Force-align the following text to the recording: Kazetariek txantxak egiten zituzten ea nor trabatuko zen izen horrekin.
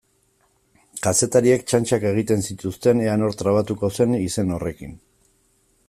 Kazetariek 1.07 1.67
txantxak 1.71 2.05
egiten 2.13 2.41
zituzten 2.47 3.05
ea 3.05 3.19
nor 3.25 3.39
trabatuko 3.43 3.93
zen 3.99 4.17
izen 4.23 4.57
horrekin. 4.57 4.99